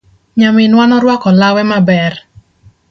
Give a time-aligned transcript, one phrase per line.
[0.37, 2.13] Nyaminwa norwako lawe maber.